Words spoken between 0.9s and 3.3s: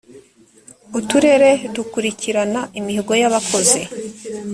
uturere dukurikirana imihigo y’